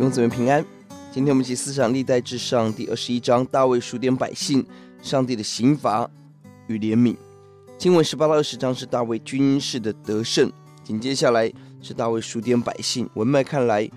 [0.00, 0.64] 兄姊妹平安。
[1.12, 4.64] 今天我们集思想历代志上第二十一章，大卫数点百姓，
[5.02, 6.10] 上帝的刑罚
[6.68, 7.14] 与怜悯。
[7.76, 10.50] 经文十八到二十章是大卫军事的得胜，
[10.82, 11.52] 紧接下来
[11.82, 13.06] 是大卫数点百姓。
[13.12, 13.90] 文脉看来，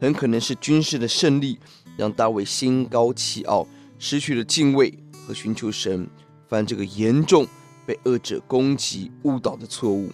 [0.00, 1.56] 很可能是军事的胜利
[1.96, 3.64] 让大卫心高气傲，
[3.96, 4.92] 失去了敬畏
[5.24, 6.04] 和寻求神，
[6.48, 7.46] 犯这个严重
[7.86, 10.10] 被恶者攻击误导的错误。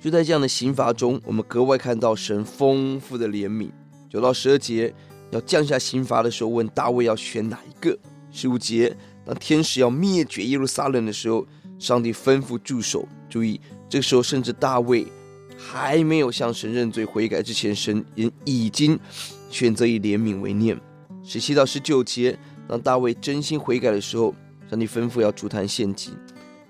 [0.00, 3.72] 就在这样的刑罚中，我们格外看到神丰富的怜悯。
[4.08, 4.94] 九到十二节
[5.30, 7.98] 要降下刑罚的时候，问大卫要选哪一个？
[8.30, 11.46] 十五节当天使要灭绝耶路撒冷的时候，
[11.78, 13.06] 上帝吩咐住手。
[13.28, 15.06] 注意，这个时候甚至大卫
[15.56, 18.98] 还没有向神认罪悔改之前，神人已经
[19.50, 20.78] 选择以怜悯为念。
[21.22, 24.34] 十七到十九节当大卫真心悔改的时候，
[24.70, 26.12] 上帝吩咐要筑坛献祭。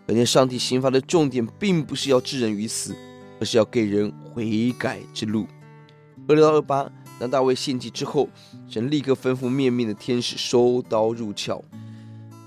[0.06, 2.94] 可见上帝刑罚的重点并不是要置人于死。
[3.40, 5.46] 而是要给人悔改之路。
[6.26, 8.28] 二六到二八，当大卫献祭之后，
[8.68, 11.62] 神立刻吩咐灭命的天使收刀入鞘。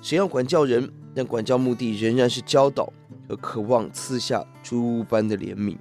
[0.02, 2.92] 神要管教人，但管教目的仍然是教导
[3.27, 5.77] 和渴望赐下诸般的怜悯。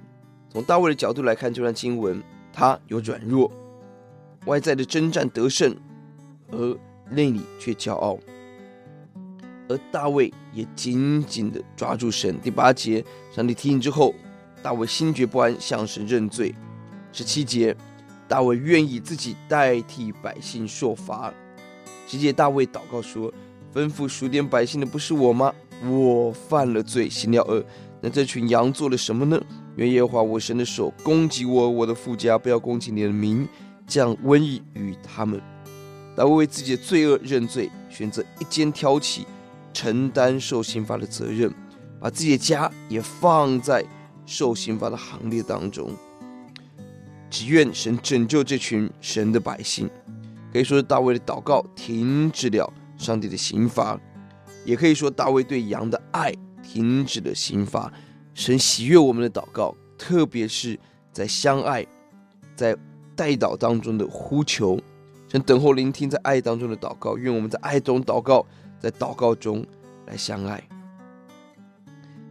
[0.49, 3.51] 从大卫的角度来看这段经文，他有软弱，
[4.45, 5.75] 外在的征战得胜，
[6.51, 6.77] 而
[7.09, 8.19] 内里却骄傲。
[9.69, 12.37] 而大卫也紧紧地抓住神。
[12.41, 13.03] 第八节，
[13.33, 14.13] 上帝提醒之后。
[14.63, 16.53] 大卫心觉不安，向神认罪。
[17.11, 17.75] 十七节，
[18.31, 21.33] 大卫愿意自己代替百姓受罚。
[22.07, 23.29] 十七节，大卫祷告说
[23.75, 25.53] ：“吩咐数点百姓的不是我吗？
[25.83, 27.61] 我犯了罪，行了恶。
[27.99, 29.37] 那这群羊做了什么呢？
[29.75, 33.45] 愿耶和华我神的手攻击我，我的父家，不要攻击你的民，
[33.85, 35.41] 降瘟疫与他们。”
[36.15, 39.27] 大卫为自己的罪恶认罪，选择一肩挑起
[39.73, 41.53] 承担受刑罚的责任，
[41.99, 43.83] 把自己的家也放在。
[44.23, 45.91] 受刑罚的行列当中，
[47.31, 49.89] 只愿神拯救这群神的百姓。
[50.53, 53.99] 可以说是大卫的祷告停止了上帝的刑罚，
[54.65, 56.31] 也可以说大卫对羊的爱
[56.61, 57.91] 停止了刑罚。
[58.33, 60.77] 神喜悦我们的祷告，特别是
[61.11, 61.85] 在相爱、
[62.55, 62.75] 在
[63.15, 64.77] 代祷当中的呼求。
[65.29, 68.45] 神等候聆听在爱当中的祷告，愿我们在爱中祷告，
[68.79, 69.65] 在祷告中
[70.07, 70.61] 来相爱。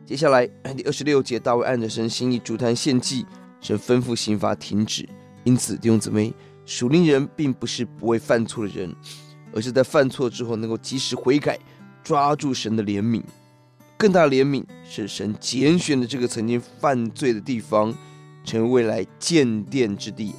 [0.05, 0.47] 接下来
[0.77, 3.25] 第二十六节，大卫按着神心意筑坛献祭，
[3.61, 5.09] 神吩咐刑罚停止。
[5.45, 6.33] 因此弟兄姊妹，
[6.65, 8.95] 属灵人并不是不会犯错的人，
[9.55, 11.59] 而是在犯错之后能够及时悔改，
[12.03, 13.23] 抓住神的怜悯。
[13.97, 17.95] 更大的怜悯是神拣选的这个曾经犯罪的地方，
[18.45, 20.35] 成为未来建殿之地；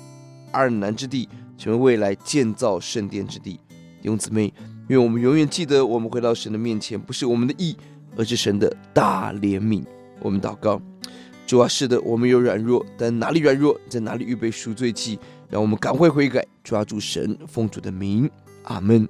[0.53, 1.27] 亚尔南之地
[1.57, 3.59] 成为未来建造圣殿之地。
[4.01, 4.53] 弟兄姊妹，
[4.87, 7.75] 愿我们永远记得，我们回到神的面前，不是我们的义。
[8.17, 9.85] 而是神的大怜悯。
[10.19, 10.81] 我们祷告，
[11.51, 15.19] 主啊，是的，我们有软弱，但哪里软弱，在哪里预备赎罪祭，
[15.49, 18.31] 让我们赶快悔改，抓住神奉主的名，
[18.63, 19.05] 阿门。